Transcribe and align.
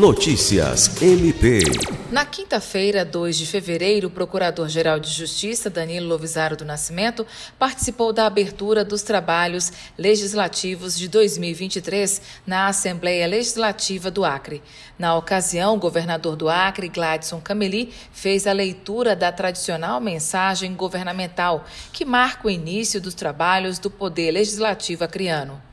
Notícias 0.00 1.02
MP. 1.02 1.60
Na 2.10 2.24
quinta-feira, 2.24 3.04
2 3.04 3.36
de 3.36 3.44
fevereiro, 3.44 4.08
o 4.08 4.10
Procurador-Geral 4.10 4.98
de 4.98 5.10
Justiça, 5.10 5.68
Danilo 5.68 6.08
Lovisaro 6.08 6.56
do 6.56 6.64
Nascimento, 6.64 7.26
participou 7.58 8.10
da 8.10 8.24
abertura 8.24 8.82
dos 8.82 9.02
trabalhos 9.02 9.70
legislativos 9.98 10.96
de 10.96 11.06
2023 11.06 12.22
na 12.46 12.68
Assembleia 12.68 13.26
Legislativa 13.26 14.10
do 14.10 14.24
Acre. 14.24 14.62
Na 14.98 15.14
ocasião, 15.16 15.74
o 15.74 15.78
governador 15.78 16.34
do 16.34 16.48
Acre, 16.48 16.88
Gladson 16.88 17.38
Cameli, 17.38 17.92
fez 18.10 18.46
a 18.46 18.54
leitura 18.54 19.14
da 19.14 19.30
tradicional 19.30 20.00
mensagem 20.00 20.72
governamental 20.74 21.66
que 21.92 22.06
marca 22.06 22.48
o 22.48 22.50
início 22.50 23.02
dos 23.02 23.12
trabalhos 23.12 23.78
do 23.78 23.90
Poder 23.90 24.30
Legislativo 24.30 25.04
acreano. 25.04 25.69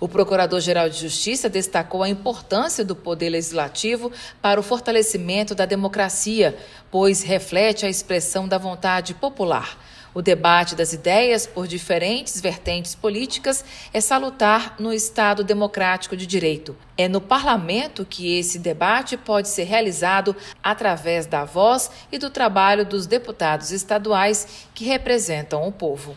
O 0.00 0.06
Procurador-Geral 0.06 0.88
de 0.88 1.00
Justiça 1.00 1.48
destacou 1.48 2.04
a 2.04 2.08
importância 2.08 2.84
do 2.84 2.94
Poder 2.94 3.30
Legislativo 3.30 4.12
para 4.40 4.60
o 4.60 4.62
fortalecimento 4.62 5.56
da 5.56 5.66
democracia, 5.66 6.56
pois 6.88 7.24
reflete 7.24 7.84
a 7.84 7.88
expressão 7.88 8.46
da 8.46 8.58
vontade 8.58 9.12
popular. 9.12 9.76
O 10.14 10.22
debate 10.22 10.76
das 10.76 10.92
ideias 10.92 11.48
por 11.48 11.66
diferentes 11.66 12.40
vertentes 12.40 12.94
políticas 12.94 13.64
é 13.92 14.00
salutar 14.00 14.76
no 14.78 14.92
Estado 14.92 15.42
democrático 15.42 16.16
de 16.16 16.28
direito. 16.28 16.76
É 16.96 17.08
no 17.08 17.20
parlamento 17.20 18.06
que 18.08 18.38
esse 18.38 18.60
debate 18.60 19.16
pode 19.16 19.48
ser 19.48 19.64
realizado 19.64 20.34
através 20.62 21.26
da 21.26 21.44
voz 21.44 21.90
e 22.12 22.18
do 22.18 22.30
trabalho 22.30 22.86
dos 22.86 23.04
deputados 23.04 23.72
estaduais 23.72 24.66
que 24.72 24.84
representam 24.84 25.66
o 25.66 25.72
povo. 25.72 26.16